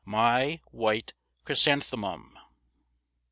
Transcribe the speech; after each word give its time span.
MY 0.03 0.61
WHITE 0.71 1.13
CHRYSANTHEMUM. 1.45 2.35